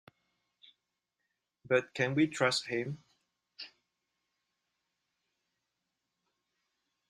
But 1.63 1.93
can 1.93 2.15
we 2.15 2.25
trust 2.25 2.65
him? 2.65 3.03